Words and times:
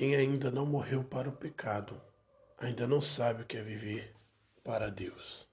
Quem 0.00 0.16
ainda 0.16 0.50
não 0.50 0.64
morreu 0.64 1.04
para 1.04 1.28
o 1.28 1.32
pecado, 1.32 2.00
ainda 2.56 2.88
não 2.88 3.02
sabe 3.02 3.42
o 3.42 3.46
que 3.46 3.58
é 3.58 3.62
viver 3.62 4.16
para 4.64 4.90
Deus. 4.90 5.46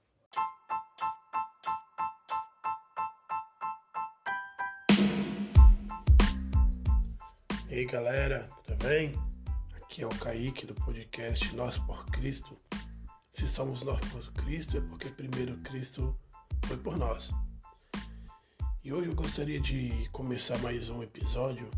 E 7.68 7.74
aí 7.74 7.84
galera, 7.84 8.48
tudo 8.64 8.82
bem? 8.82 9.12
Aqui 9.82 10.00
é 10.00 10.06
o 10.06 10.18
Kaique 10.18 10.64
do 10.64 10.74
podcast 10.76 11.54
Nós 11.54 11.76
por 11.80 12.06
Cristo. 12.06 12.56
Se 13.34 13.46
somos 13.46 13.82
nós 13.82 14.00
por 14.08 14.32
Cristo 14.32 14.78
é 14.78 14.80
porque 14.80 15.10
primeiro 15.10 15.58
Cristo 15.58 16.18
foi 16.64 16.78
por 16.78 16.96
nós. 16.96 17.30
E 18.82 18.94
hoje 18.94 19.10
eu 19.10 19.14
gostaria 19.14 19.60
de 19.60 20.08
começar 20.10 20.56
mais 20.60 20.88
um 20.88 21.02
episódio 21.02 21.68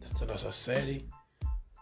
dessa 0.00 0.24
nossa 0.24 0.50
série 0.50 1.06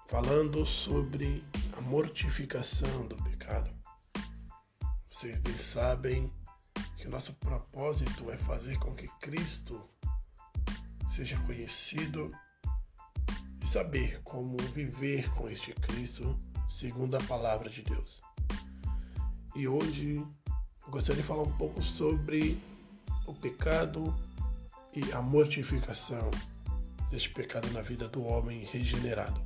falando 0.09 0.65
sobre 0.65 1.43
a 1.77 1.81
mortificação 1.81 3.09
do 3.09 3.17
pecado. 3.17 3.71
Vocês 5.11 5.37
bem 5.39 5.59
sabem 5.59 6.33
que 6.97 7.09
o 7.09 7.11
nosso 7.11 7.33
propósito 7.35 8.31
é 8.31 8.39
fazer 8.39 8.79
com 8.79 8.95
que 8.95 9.09
Cristo 9.21 9.83
seja 11.11 11.37
conhecido 11.41 12.31
e 13.61 13.67
saber 13.67 14.21
como 14.23 14.57
viver 14.73 15.29
com 15.35 15.49
este 15.49 15.73
Cristo 15.73 16.39
segundo 16.71 17.17
a 17.17 17.23
palavra 17.25 17.69
de 17.69 17.83
Deus. 17.83 18.21
E 19.57 19.67
hoje 19.67 20.17
eu 20.17 20.91
gostaria 20.91 21.21
de 21.21 21.27
falar 21.27 21.43
um 21.43 21.57
pouco 21.57 21.83
sobre 21.83 22.63
o 23.27 23.35
pecado 23.35 24.15
e 24.95 25.13
a 25.13 25.21
mortificação 25.21 26.31
deste 27.11 27.31
pecado 27.31 27.71
na 27.73 27.81
vida 27.81 28.09
do 28.09 28.25
homem 28.25 28.65
regenerado. 28.65 29.41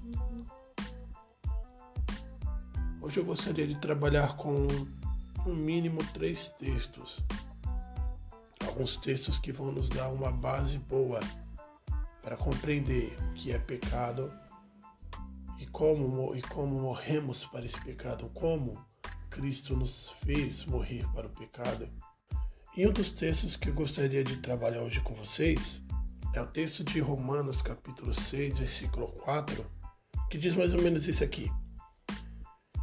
Hoje 3.00 3.18
eu 3.18 3.24
gostaria 3.24 3.66
de 3.66 3.74
trabalhar 3.76 4.36
com 4.36 4.66
no 5.46 5.54
mínimo 5.54 5.98
três 6.12 6.50
textos. 6.50 7.18
Alguns 8.66 8.96
textos 8.96 9.38
que 9.38 9.52
vão 9.52 9.72
nos 9.72 9.88
dar 9.88 10.08
uma 10.08 10.30
base 10.30 10.78
boa 10.78 11.20
para 12.22 12.36
compreender 12.36 13.16
o 13.30 13.34
que 13.34 13.52
é 13.52 13.58
pecado 13.58 14.32
e 15.58 15.66
como, 15.66 16.36
e 16.36 16.42
como 16.42 16.78
morremos 16.78 17.44
para 17.46 17.64
esse 17.64 17.80
pecado, 17.80 18.30
como 18.34 18.84
Cristo 19.30 19.76
nos 19.76 20.10
fez 20.22 20.64
morrer 20.64 21.06
para 21.14 21.26
o 21.26 21.30
pecado. 21.30 21.88
E 22.76 22.86
um 22.86 22.92
dos 22.92 23.10
textos 23.10 23.56
que 23.56 23.68
eu 23.68 23.74
gostaria 23.74 24.22
de 24.22 24.36
trabalhar 24.36 24.82
hoje 24.82 25.00
com 25.00 25.14
vocês 25.14 25.82
é 26.32 26.40
o 26.40 26.46
texto 26.46 26.84
de 26.84 27.00
Romanos, 27.00 27.60
capítulo 27.60 28.14
6, 28.14 28.58
versículo 28.58 29.08
4, 29.08 29.66
que 30.30 30.38
diz 30.38 30.54
mais 30.54 30.72
ou 30.72 30.80
menos 30.80 31.08
isso 31.08 31.24
aqui. 31.24 31.50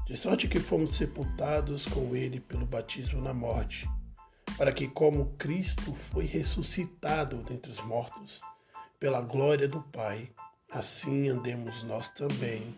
De 0.05 0.17
sorte 0.17 0.47
que 0.47 0.59
fomos 0.59 0.95
sepultados 0.95 1.85
com 1.85 2.15
ele 2.15 2.41
pelo 2.41 2.65
batismo 2.65 3.21
na 3.21 3.33
morte, 3.33 3.89
para 4.57 4.73
que, 4.73 4.87
como 4.87 5.33
Cristo 5.37 5.93
foi 5.93 6.25
ressuscitado 6.25 7.37
dentre 7.43 7.71
os 7.71 7.79
mortos, 7.81 8.39
pela 8.99 9.21
glória 9.21 9.67
do 9.67 9.81
Pai, 9.81 10.29
assim 10.69 11.29
andemos 11.29 11.83
nós 11.83 12.09
também 12.09 12.75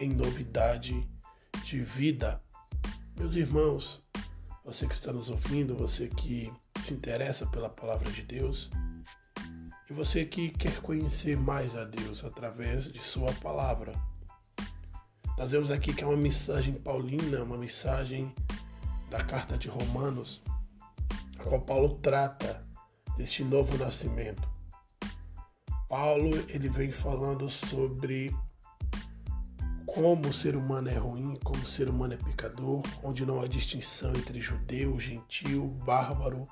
em 0.00 0.08
novidade 0.08 1.08
de 1.64 1.82
vida. 1.82 2.42
Meus 3.16 3.36
irmãos, 3.36 4.00
você 4.64 4.86
que 4.86 4.94
está 4.94 5.12
nos 5.12 5.28
ouvindo, 5.28 5.76
você 5.76 6.08
que 6.08 6.52
se 6.82 6.94
interessa 6.94 7.46
pela 7.46 7.68
palavra 7.68 8.10
de 8.10 8.22
Deus, 8.22 8.70
e 9.90 9.92
você 9.92 10.24
que 10.24 10.50
quer 10.50 10.80
conhecer 10.80 11.36
mais 11.36 11.76
a 11.76 11.84
Deus 11.84 12.24
através 12.24 12.90
de 12.90 13.00
Sua 13.00 13.32
palavra 13.34 13.92
nós 15.40 15.52
vemos 15.52 15.70
aqui 15.70 15.94
que 15.94 16.04
é 16.04 16.06
uma 16.06 16.18
mensagem 16.18 16.74
paulina, 16.74 17.42
uma 17.42 17.56
mensagem 17.56 18.30
da 19.08 19.24
carta 19.24 19.56
de 19.56 19.68
Romanos, 19.68 20.42
a 21.38 21.42
qual 21.44 21.62
Paulo 21.62 21.94
trata 21.94 22.62
deste 23.16 23.42
novo 23.42 23.78
nascimento. 23.78 24.46
Paulo 25.88 26.36
ele 26.50 26.68
vem 26.68 26.92
falando 26.92 27.48
sobre 27.48 28.36
como 29.86 30.28
o 30.28 30.32
ser 30.34 30.54
humano 30.56 30.90
é 30.90 30.98
ruim, 30.98 31.34
como 31.42 31.62
o 31.62 31.66
ser 31.66 31.88
humano 31.88 32.12
é 32.12 32.16
pecador, 32.18 32.82
onde 33.02 33.24
não 33.24 33.40
há 33.40 33.46
distinção 33.46 34.10
entre 34.10 34.42
judeu, 34.42 35.00
gentil, 35.00 35.68
bárbaro, 35.86 36.46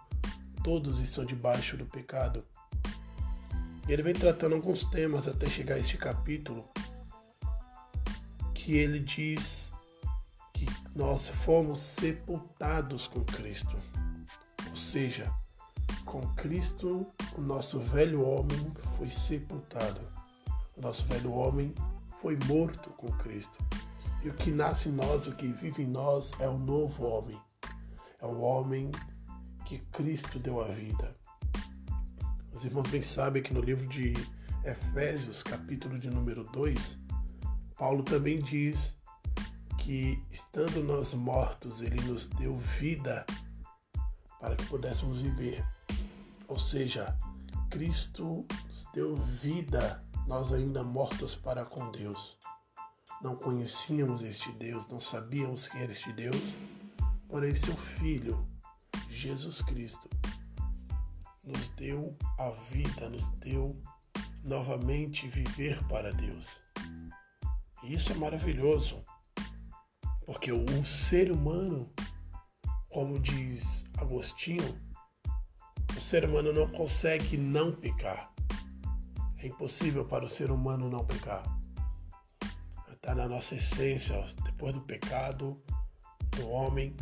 todos 0.65 0.99
estão 0.99 1.27
debaixo 1.27 1.77
do 1.77 1.85
pecado. 1.85 2.43
E 3.89 3.93
ele 3.93 4.03
vem 4.03 4.13
tratando 4.13 4.55
alguns 4.55 4.85
temas 4.85 5.27
até 5.27 5.49
chegar 5.49 5.77
a 5.77 5.79
este 5.79 5.97
capítulo, 5.97 6.69
que 8.53 8.77
ele 8.77 9.01
diz 9.01 9.73
que 10.53 10.67
nós 10.95 11.31
fomos 11.31 11.79
sepultados 11.79 13.07
com 13.07 13.25
Cristo. 13.25 13.75
Ou 14.69 14.77
seja, 14.77 15.33
com 16.05 16.21
Cristo, 16.35 17.07
o 17.35 17.41
nosso 17.41 17.81
velho 17.81 18.23
homem 18.23 18.73
foi 18.99 19.09
sepultado. 19.09 20.01
O 20.77 20.83
nosso 20.83 21.07
velho 21.07 21.33
homem 21.33 21.75
foi 22.21 22.37
morto 22.47 22.91
com 22.91 23.11
Cristo. 23.13 23.57
E 24.23 24.29
o 24.29 24.35
que 24.35 24.51
nasce 24.51 24.91
em 24.91 24.93
nós, 24.93 25.27
o 25.27 25.35
que 25.35 25.47
vive 25.47 25.85
em 25.85 25.87
nós, 25.87 26.33
é 26.41 26.47
o 26.47 26.59
novo 26.59 27.07
homem. 27.07 27.41
É 28.21 28.27
o 28.27 28.41
homem 28.41 28.91
que 29.65 29.79
Cristo 29.79 30.39
deu 30.39 30.61
a 30.61 30.69
vida. 30.69 31.18
Os 32.59 32.65
irmãos 32.65 32.91
bem 32.91 33.03
sabem 33.05 33.41
que 33.41 33.55
no 33.55 33.61
livro 33.61 33.87
de 33.87 34.15
Efésios, 34.65 35.45
capítulo 35.45 35.97
de 35.97 36.11
número 36.11 36.43
2, 36.43 36.99
Paulo 37.79 38.03
também 38.03 38.41
diz 38.41 38.97
que, 39.79 40.21
estando 40.29 40.83
nós 40.83 41.15
mortos, 41.15 41.81
ele 41.81 42.03
nos 42.03 42.27
deu 42.27 42.57
vida 42.57 43.25
para 44.41 44.57
que 44.57 44.67
pudéssemos 44.67 45.23
viver. 45.23 45.65
Ou 46.49 46.59
seja, 46.59 47.17
Cristo 47.71 48.45
nos 48.67 48.85
deu 48.93 49.15
vida, 49.15 50.05
nós 50.27 50.53
ainda 50.53 50.83
mortos 50.83 51.37
para 51.37 51.65
com 51.65 51.93
Deus. 51.93 52.37
Não 53.23 53.37
conhecíamos 53.37 54.21
este 54.21 54.51
Deus, 54.51 54.85
não 54.89 54.99
sabíamos 54.99 55.69
quem 55.69 55.83
era 55.83 55.93
este 55.93 56.13
Deus, 56.13 56.43
porém, 57.29 57.55
seu 57.55 57.77
Filho, 57.77 58.45
Jesus 59.09 59.63
Cristo, 59.63 60.11
nos 61.49 61.69
deu 61.71 62.15
a 62.39 62.51
vida, 62.51 63.09
nos 63.09 63.27
deu 63.41 63.81
novamente 64.45 65.27
viver 65.29 65.83
para 65.89 66.13
Deus. 66.13 66.47
E 67.83 67.95
isso 67.95 68.13
é 68.13 68.17
maravilhoso, 68.17 69.03
porque 70.27 70.53
o 70.53 70.85
ser 70.85 71.33
humano, 71.33 71.91
como 72.91 73.19
diz 73.19 73.87
Agostinho, 73.97 74.79
o 75.97 76.01
ser 76.01 76.27
humano 76.27 76.53
não 76.53 76.69
consegue 76.71 77.39
não 77.39 77.73
pecar. 77.73 78.31
É 79.39 79.47
impossível 79.47 80.05
para 80.05 80.25
o 80.25 80.29
ser 80.29 80.51
humano 80.51 80.91
não 80.91 81.05
pecar. 81.05 81.43
Está 82.93 83.15
na 83.15 83.27
nossa 83.27 83.55
essência, 83.55 84.23
depois 84.45 84.75
do 84.75 84.83
pecado 84.83 85.63
do 86.37 86.49
homem, 86.51 86.95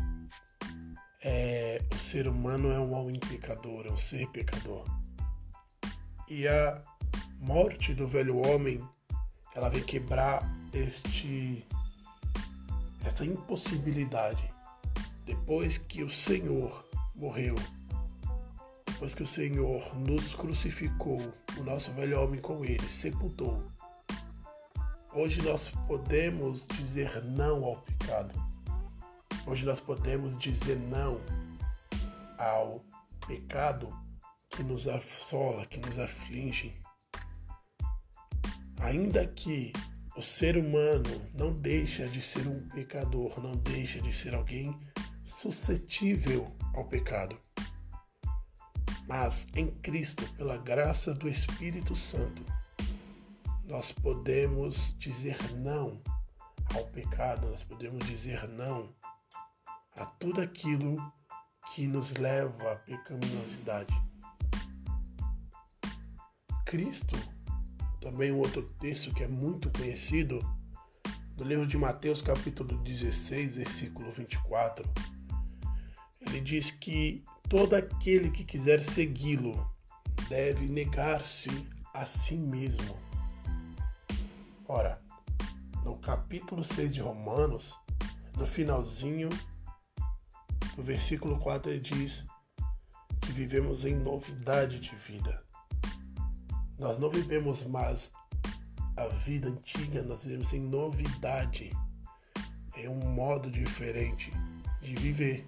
é, 1.28 1.82
o 1.92 1.98
ser 1.98 2.28
humano 2.28 2.70
é 2.70 2.78
um 2.78 2.94
homem 2.94 3.19
pecador, 3.19 3.84
é 3.84 3.91
um 3.91 3.97
ser 3.97 4.28
pecador. 4.28 4.84
E 6.28 6.47
a 6.47 6.81
morte 7.41 7.92
do 7.94 8.06
velho 8.06 8.47
homem, 8.47 8.81
ela 9.53 9.69
vem 9.69 9.82
quebrar 9.82 10.48
este 10.72 11.66
essa 13.04 13.25
impossibilidade 13.25 14.53
depois 15.25 15.78
que 15.78 16.04
o 16.04 16.10
Senhor 16.10 16.88
morreu, 17.15 17.56
depois 18.86 19.12
que 19.12 19.25
o 19.25 19.26
Senhor 19.26 19.97
nos 19.97 20.32
crucificou, 20.32 21.20
o 21.59 21.65
nosso 21.65 21.91
velho 21.92 22.22
homem 22.22 22.41
com 22.41 22.65
ele, 22.65 22.86
sepultou. 22.86 23.65
Hoje 25.12 25.42
nós 25.42 25.70
podemos 25.88 26.66
dizer 26.66 27.24
não 27.24 27.65
ao 27.65 27.77
pecado. 27.78 28.55
Hoje 29.48 29.65
nós 29.65 29.78
podemos 29.78 30.37
dizer 30.37 30.77
não 30.77 31.21
ao 32.37 32.84
pecado 33.28 33.89
que 34.51 34.60
nos 34.65 34.89
assola, 34.89 35.65
que 35.66 35.78
nos 35.78 36.01
aflige. 36.01 36.75
Ainda 38.81 39.25
que 39.25 39.72
o 40.16 40.21
ser 40.22 40.59
humano 40.59 41.31
não 41.33 41.53
deixa 41.53 42.09
de 42.09 42.21
ser 42.21 42.48
um 42.48 42.69
pecador, 42.71 43.41
não 43.41 43.53
deixa 43.53 44.01
de 44.01 44.13
ser 44.13 44.34
alguém 44.34 44.77
suscetível 45.25 46.53
ao 46.75 46.84
pecado. 46.84 47.39
Mas 49.07 49.47
em 49.54 49.69
Cristo, 49.69 50.28
pela 50.34 50.57
graça 50.57 51.15
do 51.15 51.28
Espírito 51.28 51.95
Santo, 51.95 52.45
nós 53.65 53.92
podemos 53.92 54.97
dizer 54.99 55.39
não 55.54 56.03
ao 56.75 56.84
pecado, 56.87 57.49
nós 57.49 57.63
podemos 57.63 58.04
dizer 58.07 58.49
não 58.49 58.92
a 59.98 60.07
tudo 60.07 60.41
aquilo 60.41 60.97
que 61.72 61.87
nos 61.87 62.13
leva 62.13 62.72
à 62.72 62.77
pecaminosidade. 62.77 63.95
Cristo 66.65 67.16
também 68.01 68.31
um 68.31 68.39
outro 68.39 68.63
texto 68.78 69.13
que 69.13 69.25
é 69.25 69.28
muito 69.28 69.71
conhecido 69.71 70.39
No 71.37 71.45
livro 71.45 71.66
de 71.66 71.77
Mateus, 71.77 72.22
capítulo 72.22 72.78
16, 72.78 73.57
versículo 73.57 74.10
24, 74.10 74.89
ele 76.21 76.41
diz 76.41 76.71
que 76.71 77.22
todo 77.49 77.75
aquele 77.75 78.31
que 78.31 78.42
quiser 78.42 78.81
segui-lo 78.81 79.71
deve 80.31 80.66
negar-se 80.66 81.51
a 81.92 82.07
si 82.07 82.37
mesmo. 82.37 82.97
Ora, 84.66 85.03
no 85.84 85.99
capítulo 85.99 86.65
6 86.65 86.95
de 86.95 87.01
Romanos, 87.03 87.77
no 88.37 88.47
finalzinho 88.47 89.28
do 90.77 90.83
versículo 90.83 91.39
4, 91.39 91.71
ele 91.71 91.81
diz 91.81 92.23
que 93.23 93.33
vivemos 93.33 93.84
em 93.84 93.97
novidade 93.97 94.78
de 94.78 94.95
vida. 94.95 95.43
Nós 96.78 96.99
não 96.99 97.11
vivemos 97.11 97.65
mais 97.65 98.13
a 98.97 99.07
vida 99.09 99.49
antiga, 99.49 100.03
nós 100.03 100.25
vivemos 100.25 100.53
em 100.53 100.61
novidade. 100.61 101.73
É 102.75 102.89
um 102.89 103.01
modo 103.11 103.51
diferente 103.51 104.31
de 104.83 104.95
viver. 104.95 105.47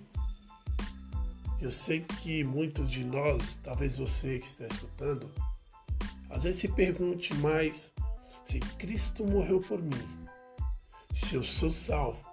Eu 1.61 1.71
sei 1.71 2.01
que 2.01 2.43
muitos 2.43 2.91
de 2.91 3.05
nós, 3.05 3.57
talvez 3.63 3.97
você 3.97 4.39
que 4.39 4.47
está 4.47 4.67
escutando, 4.67 5.31
às 6.31 6.45
vezes 6.45 6.61
se 6.61 6.69
pergunte 6.69 7.35
mais 7.35 7.93
se 8.47 8.61
Cristo 8.79 9.27
morreu 9.27 9.61
por 9.61 9.83
mim, 9.83 10.29
se 11.13 11.35
eu 11.35 11.43
sou 11.43 11.71
salvo, 11.71 12.27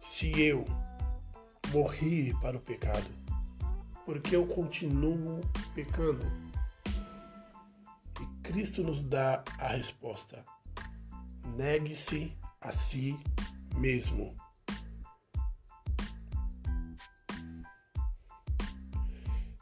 se 0.00 0.30
eu 0.40 0.64
morri 1.70 2.34
para 2.40 2.56
o 2.56 2.60
pecado, 2.60 3.06
porque 4.04 4.34
eu 4.34 4.46
continuo 4.46 5.40
pecando. 5.74 6.24
E 8.20 8.42
Cristo 8.42 8.82
nos 8.82 9.02
dá 9.02 9.44
a 9.58 9.68
resposta: 9.68 10.44
negue-se 11.56 12.32
a 12.60 12.72
si 12.72 13.18
mesmo. 13.76 14.34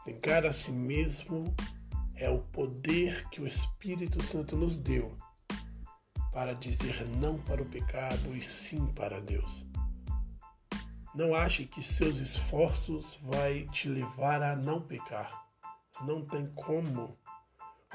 Negar 0.07 0.47
a 0.47 0.53
si 0.53 0.71
mesmo 0.71 1.53
é 2.15 2.31
o 2.31 2.39
poder 2.39 3.29
que 3.29 3.41
o 3.43 3.47
Espírito 3.47 4.23
Santo 4.23 4.57
nos 4.57 4.77
deu 4.77 5.17
para 6.33 6.55
dizer 6.55 7.05
não 7.19 7.39
para 7.39 7.63
o 7.63 7.67
pecado 7.67 8.37
e 8.37 8.43
sim 8.43 8.87
para 8.93 9.21
Deus. 9.21 9.66
Não 11.17 11.35
ache 11.35 11.65
que 11.65 11.83
seus 11.83 12.19
esforços 12.19 13.19
vai 13.23 13.67
te 13.73 13.89
levar 13.89 14.43
a 14.43 14.55
não 14.55 14.83
pecar. 14.83 15.27
Não 16.03 16.23
tem 16.27 16.47
como 16.49 17.19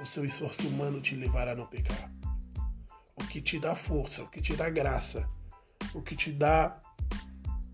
o 0.02 0.06
seu 0.06 0.26
esforço 0.26 0.68
humano 0.68 1.00
te 1.00 1.16
levar 1.16 1.48
a 1.48 1.56
não 1.56 1.68
pecar. 1.68 2.12
O 3.16 3.24
que 3.28 3.40
te 3.40 3.60
dá 3.60 3.76
força, 3.76 4.24
o 4.24 4.28
que 4.28 4.42
te 4.42 4.56
dá 4.56 4.72
graça, 4.72 5.30
o 5.94 6.02
que 6.02 6.16
te 6.16 6.32
dá 6.32 6.80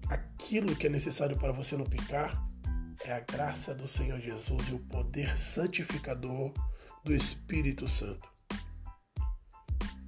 aquilo 0.09 0.75
que 0.75 0.87
é 0.87 0.89
necessário 0.89 1.37
para 1.37 1.53
você 1.53 1.77
não 1.77 1.85
pecar 1.85 2.45
é 3.05 3.13
a 3.13 3.21
graça 3.21 3.73
do 3.73 3.87
Senhor 3.87 4.19
Jesus 4.19 4.67
e 4.67 4.73
o 4.73 4.79
poder 4.79 5.37
santificador 5.37 6.51
do 7.05 7.13
Espírito 7.13 7.87
Santo. 7.87 8.27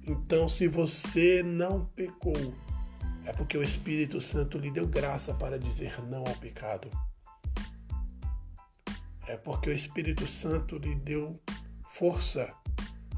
Então, 0.02 0.50
se 0.50 0.68
você 0.68 1.42
não 1.42 1.86
pecou, 1.86 2.54
é 3.24 3.32
porque 3.32 3.56
o 3.56 3.62
Espírito 3.62 4.20
Santo 4.20 4.58
lhe 4.58 4.70
deu 4.70 4.86
graça 4.86 5.34
para 5.34 5.58
dizer 5.58 6.00
não 6.06 6.20
ao 6.20 6.36
pecado. 6.36 6.90
É 9.26 9.36
porque 9.36 9.70
o 9.70 9.72
Espírito 9.72 10.26
Santo 10.26 10.78
lhe 10.78 10.94
deu 10.94 11.40
força 11.90 12.52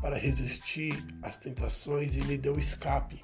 para 0.01 0.17
resistir 0.17 0.93
às 1.23 1.39
tentações 1.39 2.17
e 2.17 2.21
lhe 2.21 2.37
deu 2.37 2.59
escape. 2.59 3.21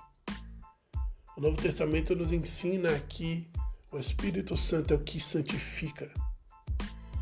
O 1.36 1.40
Novo 1.40 1.56
Testamento 1.56 2.14
nos 2.14 2.32
ensina 2.32 2.98
que 3.00 3.50
o 3.90 3.98
Espírito 3.98 4.56
Santo 4.56 4.94
é 4.94 4.96
o 4.96 5.00
que 5.02 5.18
santifica, 5.18 6.10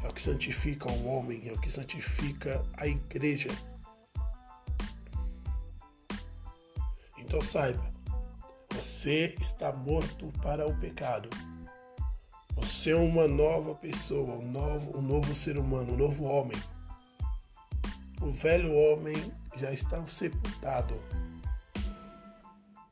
é 0.03 0.09
o 0.09 0.13
que 0.13 0.23
santifica 0.23 0.91
o 0.91 1.07
homem, 1.07 1.49
é 1.49 1.53
o 1.53 1.61
que 1.61 1.71
santifica 1.71 2.63
a 2.77 2.87
igreja. 2.87 3.49
Então 7.19 7.41
saiba, 7.41 7.96
você 8.87 9.35
está 9.41 9.73
morto 9.73 10.33
para 10.41 10.65
o 10.65 10.77
pecado. 10.79 11.29
Você 12.55 12.91
é 12.91 12.97
uma 12.97 13.27
nova 13.27 13.75
pessoa, 13.75 14.37
um 14.37 14.49
novo, 14.49 14.97
um 14.97 15.03
novo 15.03 15.35
ser 15.35 15.59
humano, 15.59 15.95
um 15.95 15.97
novo 15.97 16.25
homem. 16.25 16.57
O 18.23 18.31
velho 18.31 18.73
homem 18.73 19.17
já 19.57 19.73
está 19.73 20.07
sepultado. 20.07 20.95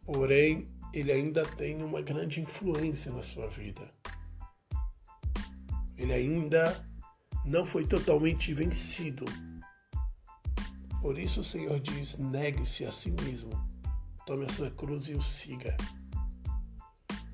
Porém, 0.05 0.67
ele 0.93 1.13
ainda 1.13 1.47
tem 1.47 1.81
uma 1.81 2.03
grande 2.03 2.41
influência 2.41 3.13
na 3.13 3.23
sua 3.23 3.47
vida. 3.49 3.89
Ele 5.97 6.13
ainda 6.13 6.85
não 7.45 7.65
foi 7.65 7.87
totalmente 7.87 8.53
vencido. 8.53 9.25
Por 11.01 11.17
isso 11.17 11.41
o 11.41 11.45
Senhor 11.45 11.79
diz: 11.79 12.19
negue-se 12.19 12.85
a 12.85 12.91
si 12.91 13.13
mesmo 13.13 13.74
Tome 14.27 14.47
a 14.47 14.49
sua 14.49 14.71
cruz 14.71 15.07
e 15.09 15.13
o 15.13 15.21
siga. 15.21 15.77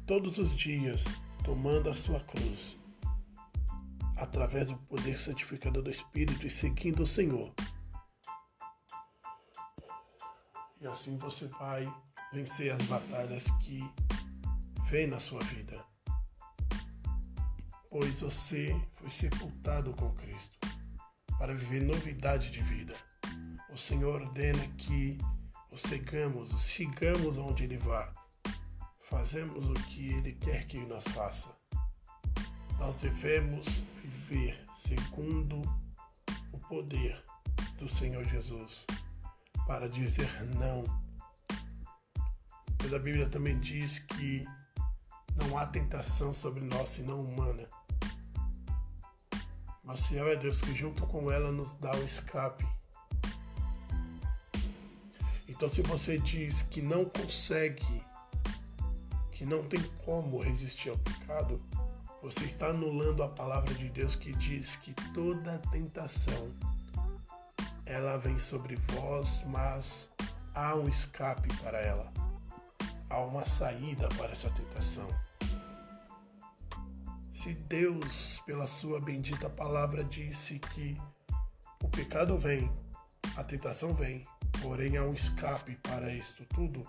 Todos 0.05 0.39
os 0.39 0.53
dias, 0.57 1.05
tomando 1.45 1.89
a 1.89 1.95
sua 1.95 2.19
cruz, 2.19 2.77
através 4.17 4.67
do 4.67 4.77
poder 4.77 5.21
santificador 5.21 5.85
do 5.85 5.91
Espírito 5.91 6.45
e 6.45 6.51
seguindo 6.51 7.05
o 7.05 7.07
Senhor. 7.07 7.55
E 10.81 10.87
assim 10.89 11.17
você 11.17 11.47
vai 11.47 11.89
vencer 12.33 12.73
as 12.73 12.83
batalhas 12.87 13.49
que 13.63 13.79
vem 14.89 15.07
na 15.07 15.21
sua 15.21 15.39
vida. 15.45 15.85
Pois 17.89 18.21
você 18.21 18.75
foi 18.97 19.11
sepultado 19.11 19.93
com 19.95 20.13
Cristo 20.15 20.59
para 21.39 21.55
viver 21.55 21.85
novidade 21.85 22.51
de 22.51 22.61
vida. 22.63 22.97
O 23.73 23.77
Senhor 23.77 24.21
ordena 24.21 24.67
que 24.77 25.17
o 25.71 25.77
sigamos, 25.77 26.53
o 26.53 26.59
sigamos 26.59 27.37
onde 27.37 27.65
ele 27.65 27.79
vá. 27.79 28.13
Fazemos 29.03 29.67
o 29.67 29.75
que 29.75 30.11
ele 30.13 30.33
quer 30.33 30.67
que 30.67 30.79
nós 30.87 31.05
faça. 31.09 31.55
Nós 32.79 32.97
devemos 32.97 33.83
viver 34.03 34.65
segundo 34.77 35.61
o 36.53 36.59
poder 36.59 37.23
do 37.79 37.89
Senhor 37.89 38.25
Jesus 38.25 38.85
para 39.67 39.89
dizer 39.89 40.29
não. 40.57 40.83
Pois 42.79 42.93
a 42.93 42.99
Bíblia 42.99 43.29
também 43.29 43.59
diz 43.61 43.99
que 43.99 44.45
não 45.37 45.57
há 45.57 45.67
tentação 45.67 46.33
sobre 46.33 46.63
nós 46.63 46.89
senão 46.89 47.21
humana. 47.21 47.69
Mas 49.85 50.01
Senhor 50.01 50.29
é 50.29 50.37
Deus 50.37 50.61
que 50.61 50.75
junto 50.75 51.07
com 51.07 51.31
ela 51.31 51.53
nos 51.53 51.73
dá 51.75 51.91
o 51.93 52.05
escape 52.05 52.67
então, 55.61 55.69
se 55.69 55.83
você 55.83 56.17
diz 56.17 56.63
que 56.63 56.81
não 56.81 57.05
consegue, 57.05 58.03
que 59.31 59.45
não 59.45 59.63
tem 59.63 59.83
como 60.07 60.41
resistir 60.41 60.89
ao 60.89 60.97
pecado, 60.97 61.61
você 62.23 62.47
está 62.47 62.69
anulando 62.69 63.23
a 63.23 63.29
palavra 63.29 63.75
de 63.75 63.91
Deus 63.91 64.17
que 64.17 64.33
diz 64.33 64.77
que 64.77 64.95
toda 65.13 65.59
tentação 65.71 66.51
ela 67.85 68.17
vem 68.17 68.39
sobre 68.39 68.77
vós, 68.95 69.45
mas 69.49 70.11
há 70.55 70.75
um 70.75 70.89
escape 70.89 71.55
para 71.59 71.79
ela. 71.79 72.11
Há 73.11 73.21
uma 73.21 73.45
saída 73.45 74.09
para 74.17 74.33
essa 74.33 74.49
tentação. 74.49 75.09
Se 77.35 77.53
Deus, 77.53 78.41
pela 78.47 78.67
sua 78.67 78.99
bendita 78.99 79.51
palavra, 79.51 80.03
disse 80.05 80.59
que 80.59 80.97
o 81.85 81.89
pecado 81.91 82.39
vem, 82.39 82.73
a 83.37 83.45
tentação 83.45 83.95
vem, 83.95 84.27
porém 84.63 84.97
há 84.97 85.05
um 85.05 85.15
escape 85.15 85.77
para 85.77 86.13
isto 86.13 86.45
tudo, 86.47 86.83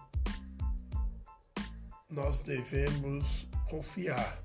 nós 2.09 2.41
devemos 2.41 3.47
confiar 3.69 4.43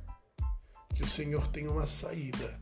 que 0.94 1.02
o 1.02 1.08
Senhor 1.08 1.48
tem 1.48 1.66
uma 1.66 1.86
saída 1.86 2.60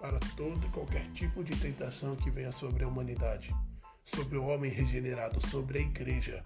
para 0.00 0.18
todo 0.36 0.66
e 0.66 0.70
qualquer 0.70 1.06
tipo 1.12 1.44
de 1.44 1.56
tentação 1.56 2.16
que 2.16 2.30
venha 2.30 2.52
sobre 2.52 2.84
a 2.84 2.88
humanidade, 2.88 3.54
sobre 4.04 4.36
o 4.36 4.46
homem 4.46 4.70
regenerado, 4.70 5.40
sobre 5.46 5.78
a 5.78 5.82
igreja. 5.82 6.44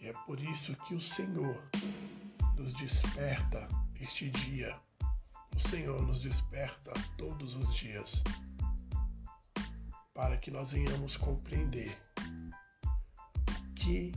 E 0.00 0.08
é 0.08 0.12
por 0.26 0.40
isso 0.40 0.74
que 0.86 0.94
o 0.94 1.00
Senhor 1.00 1.62
nos 2.56 2.74
desperta 2.74 3.68
este 4.00 4.30
dia. 4.30 4.76
O 5.56 5.68
Senhor 5.68 6.02
nos 6.02 6.20
desperta 6.20 6.92
todos 7.16 7.54
os 7.54 7.74
dias 7.74 8.22
para 10.14 10.36
que 10.36 10.50
nós 10.50 10.72
venhamos 10.72 11.16
compreender 11.16 11.96
o 13.48 13.74
que 13.74 14.12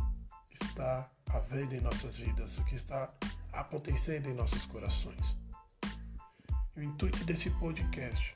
está 0.52 1.10
havendo 1.28 1.76
em 1.76 1.82
nossas 1.82 2.18
vidas, 2.18 2.58
o 2.58 2.66
que 2.66 2.76
está 2.76 3.14
acontecendo 3.54 4.30
em 4.30 4.34
nossos 4.34 4.66
corações. 4.66 5.36
E 6.76 6.82
o 6.82 6.84
intuito 6.84 7.24
desse 7.24 7.50
podcast, 7.52 8.36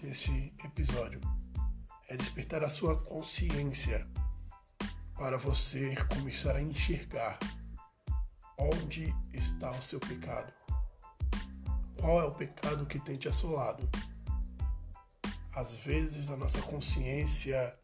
desse 0.00 0.52
episódio, 0.64 1.20
é 2.08 2.16
despertar 2.16 2.62
a 2.64 2.68
sua 2.68 2.96
consciência 3.02 4.06
para 5.16 5.36
você 5.36 5.94
começar 6.14 6.56
a 6.56 6.62
enxergar 6.62 7.38
onde 8.56 9.14
está 9.32 9.70
o 9.70 9.82
seu 9.82 10.00
pecado. 10.00 10.52
Qual 12.00 12.18
é 12.18 12.24
o 12.24 12.30
pecado 12.30 12.86
que 12.86 12.98
tem 12.98 13.16
te 13.16 13.28
assolado? 13.28 13.86
Às 15.54 15.74
vezes 15.76 16.30
a 16.30 16.36
nossa 16.36 16.60
consciência 16.62 17.76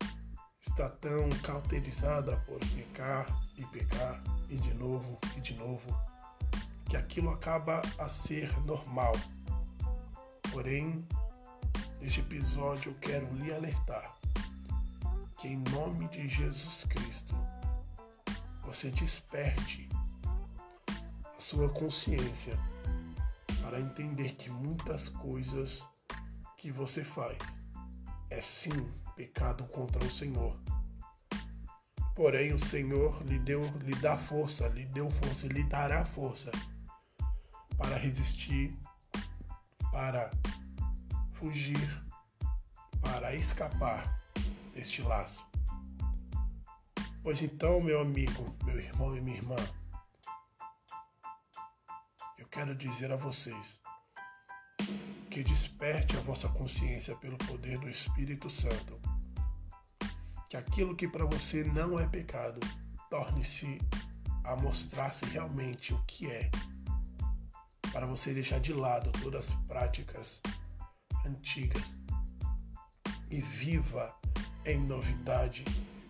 está 0.58 0.88
tão 0.88 1.28
cauterizada 1.42 2.34
por 2.48 2.58
pecar 2.58 3.26
e 3.58 3.66
pecar 3.66 4.22
e 4.48 4.56
de 4.56 4.72
novo 4.72 5.18
e 5.36 5.40
de 5.42 5.54
novo 5.54 5.86
que 6.88 6.96
aquilo 6.96 7.28
acaba 7.28 7.82
a 7.98 8.08
ser 8.08 8.50
normal. 8.60 9.12
Porém, 10.50 11.06
neste 12.00 12.20
episódio 12.20 12.92
eu 12.92 12.98
quero 12.98 13.30
lhe 13.34 13.52
alertar 13.52 14.16
que 15.36 15.48
em 15.48 15.62
nome 15.70 16.08
de 16.08 16.26
Jesus 16.26 16.84
Cristo 16.84 17.34
você 18.62 18.90
desperte 18.90 19.90
a 20.26 21.40
sua 21.40 21.68
consciência 21.68 22.58
para 23.66 23.80
entender 23.80 24.36
que 24.36 24.48
muitas 24.48 25.08
coisas 25.08 25.84
que 26.56 26.70
você 26.70 27.02
faz 27.02 27.36
é 28.30 28.40
sim 28.40 28.70
pecado 29.16 29.64
contra 29.64 30.04
o 30.04 30.10
Senhor. 30.10 30.56
Porém, 32.14 32.52
o 32.52 32.60
Senhor 32.60 33.20
lhe 33.24 33.40
deu, 33.40 33.62
lhe 33.78 33.96
dá 33.96 34.16
força, 34.16 34.68
lhe 34.68 34.86
deu 34.86 35.10
força, 35.10 35.48
lhe 35.48 35.64
dará 35.64 36.04
força 36.04 36.52
para 37.76 37.96
resistir, 37.96 38.72
para 39.90 40.30
fugir, 41.32 42.04
para 43.00 43.34
escapar 43.34 44.20
deste 44.74 45.02
laço. 45.02 45.44
Pois 47.20 47.42
então, 47.42 47.80
meu 47.80 48.00
amigo, 48.00 48.56
meu 48.64 48.78
irmão 48.78 49.16
e 49.16 49.20
minha 49.20 49.38
irmã, 49.38 49.56
quero 52.56 52.74
dizer 52.74 53.12
a 53.12 53.16
vocês 53.16 53.78
que 55.30 55.42
desperte 55.42 56.16
a 56.16 56.20
vossa 56.20 56.48
consciência 56.48 57.14
pelo 57.16 57.36
poder 57.36 57.78
do 57.78 57.86
Espírito 57.86 58.48
Santo, 58.48 58.98
que 60.48 60.56
aquilo 60.56 60.96
que 60.96 61.06
para 61.06 61.26
você 61.26 61.62
não 61.62 62.00
é 62.00 62.06
pecado 62.06 62.58
torne-se 63.10 63.76
a 64.42 64.56
mostrar-se 64.56 65.26
realmente 65.26 65.92
o 65.92 66.02
que 66.06 66.30
é, 66.30 66.50
para 67.92 68.06
você 68.06 68.32
deixar 68.32 68.58
de 68.58 68.72
lado 68.72 69.12
todas 69.20 69.50
as 69.50 69.54
práticas 69.66 70.40
antigas 71.26 71.98
e 73.30 73.38
viva 73.38 74.18
em 74.64 74.80
novidade 74.80 75.62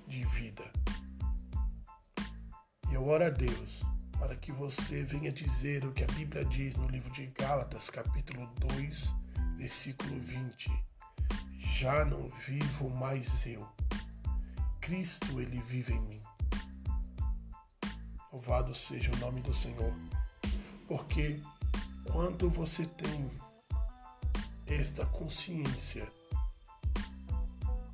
de 0.07 0.25
vida. 0.27 0.71
Eu 2.93 3.05
oro 3.05 3.25
a 3.25 3.31
Deus 3.31 3.96
para 4.19 4.37
que 4.37 4.53
você 4.53 5.03
venha 5.03 5.33
dizer 5.33 5.85
o 5.85 5.93
que 5.93 6.05
a 6.05 6.07
Bíblia 6.09 6.45
diz 6.45 6.77
no 6.77 6.89
livro 6.89 7.11
de 7.13 7.27
Gálatas, 7.27 7.91
capítulo 7.91 8.47
2, 8.59 9.15
versículo 9.57 10.19
20. 10.21 10.71
Já 11.59 12.05
não 12.05 12.29
vivo 12.47 12.91
mais 12.91 13.47
eu. 13.47 13.67
Cristo 14.81 15.41
ele 15.41 15.61
vive 15.61 15.93
em 15.93 16.01
mim. 16.01 16.21
Louvado 18.33 18.75
seja 18.75 19.11
o 19.13 19.17
nome 19.19 19.41
do 19.41 19.55
Senhor. 19.55 19.95
Porque 20.87 21.41
quando 22.05 22.49
você 22.49 22.87
tem 22.87 23.31
esta 24.67 25.05
consciência 25.07 26.07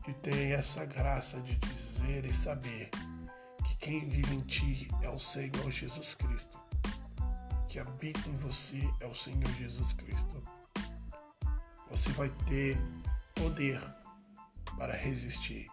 e 0.07 0.12
tem 0.14 0.52
essa 0.52 0.85
graça 0.85 1.41
de 1.41 1.57
dizer 1.57 2.25
e 2.25 2.33
saber 2.33 2.91
quem 3.82 4.08
vive 4.08 4.36
em 4.36 4.40
ti 4.42 4.88
é 5.02 5.08
o 5.08 5.18
Senhor 5.18 5.68
Jesus 5.72 6.14
Cristo, 6.14 6.56
que 7.68 7.80
habita 7.80 8.28
em 8.28 8.36
você 8.36 8.78
é 9.00 9.06
o 9.06 9.14
Senhor 9.14 9.50
Jesus 9.58 9.92
Cristo. 9.92 10.40
Você 11.90 12.08
vai 12.10 12.28
ter 12.46 12.78
poder 13.34 13.82
para 14.78 14.94
resistir, 14.94 15.66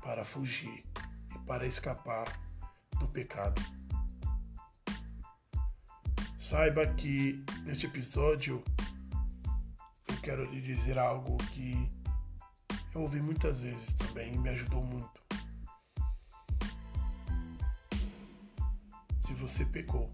para 0.00 0.24
fugir 0.24 0.84
e 1.34 1.38
para 1.40 1.66
escapar 1.66 2.40
do 3.00 3.08
pecado. 3.08 3.60
Saiba 6.38 6.86
que 6.94 7.44
neste 7.64 7.86
episódio 7.86 8.62
eu 10.06 10.20
quero 10.22 10.44
lhe 10.52 10.60
dizer 10.60 11.00
algo 11.00 11.36
que 11.48 11.90
eu 12.94 13.00
ouvi 13.00 13.20
muitas 13.20 13.60
vezes 13.60 13.92
também 13.94 14.34
e 14.34 14.38
me 14.38 14.50
ajudou 14.50 14.84
muito. 14.84 15.29
Se 19.30 19.34
você 19.34 19.64
pecou 19.64 20.12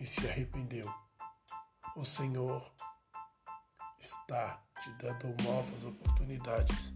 e 0.00 0.04
se 0.04 0.28
arrependeu, 0.28 0.92
o 1.94 2.04
Senhor 2.04 2.74
está 4.00 4.60
te 4.82 4.90
dando 4.94 5.28
novas 5.44 5.84
oportunidades. 5.84 6.92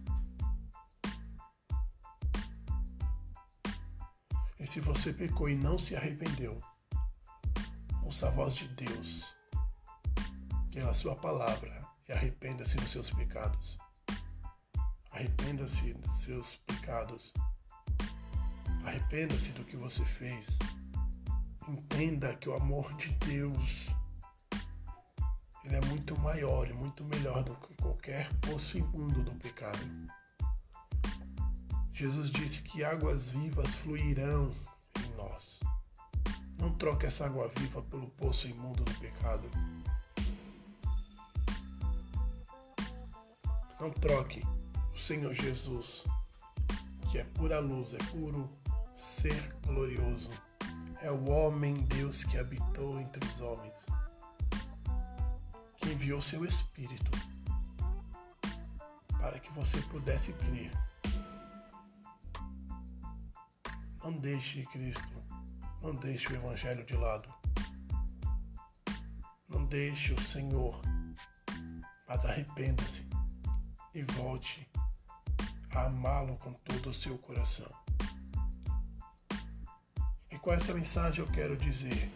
E 4.58 4.66
se 4.66 4.80
você 4.80 5.12
pecou 5.12 5.48
e 5.48 5.54
não 5.54 5.78
se 5.78 5.94
arrependeu, 5.94 6.60
ouça 8.02 8.26
a 8.26 8.32
voz 8.32 8.52
de 8.56 8.66
Deus 8.66 9.36
pela 10.72 10.92
sua 10.94 11.14
palavra 11.14 11.86
e 12.08 12.12
arrependa-se 12.12 12.74
dos 12.74 12.90
seus 12.90 13.08
pecados. 13.12 13.76
Arrependa-se 15.12 15.94
dos 15.94 16.24
seus 16.24 16.56
pecados. 16.56 17.32
Arrependa-se 18.88 19.52
do 19.52 19.64
que 19.64 19.76
você 19.76 20.02
fez. 20.02 20.58
Entenda 21.68 22.34
que 22.36 22.48
o 22.48 22.54
amor 22.54 22.90
de 22.94 23.10
Deus 23.26 23.86
ele 25.62 25.76
é 25.76 25.80
muito 25.88 26.18
maior 26.18 26.66
e 26.66 26.72
muito 26.72 27.04
melhor 27.04 27.44
do 27.44 27.54
que 27.56 27.74
qualquer 27.74 28.32
poço 28.36 28.78
imundo 28.78 29.22
do 29.22 29.32
pecado. 29.32 29.78
Jesus 31.92 32.30
disse 32.30 32.62
que 32.62 32.82
águas 32.82 33.28
vivas 33.28 33.74
fluirão 33.74 34.50
em 35.04 35.16
nós. 35.18 35.60
Não 36.56 36.72
troque 36.72 37.04
essa 37.04 37.26
água 37.26 37.52
viva 37.58 37.82
pelo 37.82 38.08
poço 38.12 38.48
imundo 38.48 38.84
do 38.84 38.94
pecado. 38.94 39.50
Não 43.78 43.90
troque 43.90 44.42
o 44.94 44.98
Senhor 44.98 45.34
Jesus, 45.34 46.04
que 47.10 47.18
é 47.18 47.24
pura 47.24 47.58
luz, 47.58 47.92
é 47.92 47.98
puro 48.10 48.48
ser 48.98 49.54
glorioso. 49.64 50.30
É 51.00 51.10
o 51.10 51.30
homem 51.30 51.74
Deus 51.74 52.24
que 52.24 52.36
habitou 52.36 53.00
entre 53.00 53.24
os 53.24 53.40
homens, 53.40 53.74
que 55.76 55.90
enviou 55.90 56.20
seu 56.20 56.44
Espírito 56.44 57.10
para 59.20 59.38
que 59.38 59.52
você 59.52 59.80
pudesse 59.82 60.32
crer. 60.32 60.72
Não 64.02 64.12
deixe 64.12 64.64
Cristo, 64.66 65.22
não 65.82 65.94
deixe 65.94 66.32
o 66.32 66.36
Evangelho 66.36 66.84
de 66.84 66.94
lado. 66.96 67.32
Não 69.48 69.64
deixe 69.66 70.12
o 70.12 70.20
Senhor, 70.20 70.80
mas 72.06 72.24
arrependa-se 72.24 73.06
e 73.94 74.02
volte 74.02 74.68
a 75.74 75.86
amá-lo 75.86 76.36
com 76.36 76.52
todo 76.52 76.90
o 76.90 76.94
seu 76.94 77.18
coração. 77.18 77.87
Com 80.48 80.54
esta 80.54 80.72
mensagem 80.72 81.22
eu 81.22 81.30
quero 81.30 81.54
dizer 81.58 82.10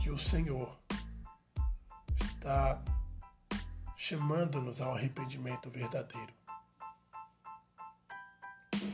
que 0.00 0.08
o 0.08 0.16
Senhor 0.16 0.78
está 2.20 2.80
chamando-nos 3.96 4.80
ao 4.80 4.94
arrependimento 4.94 5.68
verdadeiro. 5.68 6.32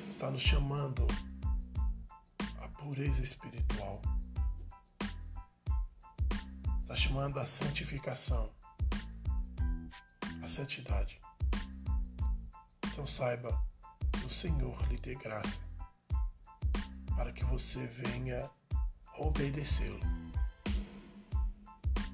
Está 0.09 0.31
nos 0.31 0.41
chamando 0.41 1.07
à 2.63 2.69
pureza 2.69 3.23
espiritual. 3.23 4.01
Está 6.81 6.97
chamando 6.97 7.39
à 7.39 7.45
santificação, 7.45 8.51
à 10.43 10.49
santidade. 10.49 11.21
Então 12.87 13.07
saiba 13.07 13.63
que 14.13 14.25
o 14.25 14.31
Senhor 14.31 14.83
lhe 14.89 14.97
dê 14.97 15.15
graça 15.15 15.72
você 17.53 17.87
venha 17.87 18.51
obedecê-lo. 19.19 20.01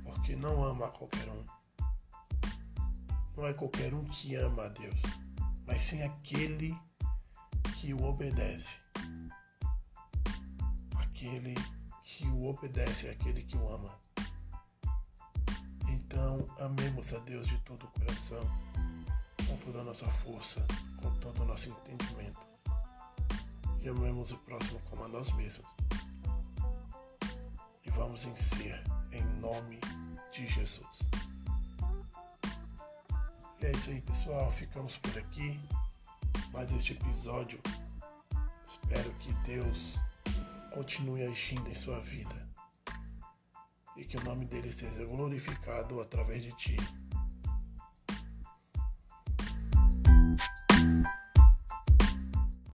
Porque 0.02 0.35
não 0.35 0.64
ama 0.64 0.88
qualquer 0.88 1.28
um. 1.28 1.45
Não 3.37 3.47
é 3.47 3.54
qualquer 3.54 3.95
um 3.95 4.04
que 4.07 4.35
ama 4.35 4.64
a 4.64 4.68
Deus, 4.68 5.00
mas 5.64 5.85
sim 5.85 6.02
aquele 6.02 6.76
que 7.76 7.95
o 7.95 8.02
obedece. 8.02 8.80
Aquele 10.97 11.54
que 12.02 12.26
o 12.26 12.47
obedece, 12.47 13.09
aquele 13.09 13.45
que 13.45 13.57
o 13.57 13.73
ama. 13.73 13.97
Então, 15.88 16.45
amemos 16.59 17.12
a 17.12 17.18
Deus 17.21 17.47
de 17.47 17.57
todo 17.59 17.85
o 17.85 17.90
coração 17.92 18.42
com 19.47 19.57
toda 19.59 19.83
a 19.83 19.85
nossa 19.85 20.07
força, 20.07 20.66
com 21.00 21.14
todo 21.21 21.42
o 21.42 21.45
nosso 21.45 21.71
entendimento. 21.71 22.58
E 23.83 23.89
amemos 23.89 24.33
o 24.33 24.39
próximo 24.39 24.81
como 24.91 25.05
a 25.05 25.09
nós 25.09 25.31
mesmos. 25.33 25.67
E 27.85 27.91
vamos 27.91 28.25
em 28.25 28.35
ser 28.37 28.83
em 29.13 29.25
nome 29.41 29.79
de 30.33 30.47
Jesus. 30.47 30.99
E 33.61 33.67
é 33.67 33.71
isso 33.73 33.91
aí, 33.91 34.01
pessoal. 34.01 34.51
Ficamos 34.51 34.97
por 34.97 35.19
aqui. 35.19 35.61
Mais 36.53 36.73
este 36.73 36.93
episódio. 36.93 37.61
Espero 38.69 39.11
que 39.15 39.33
Deus 39.45 39.99
continue 40.73 41.25
agindo 41.25 41.69
em 41.69 41.75
sua 41.75 42.01
vida 42.01 42.49
e 43.97 44.05
que 44.05 44.17
o 44.17 44.25
nome 44.25 44.45
dele 44.47 44.71
seja 44.71 45.05
glorificado 45.05 46.01
através 46.01 46.43
de 46.43 46.53
ti. 46.53 46.77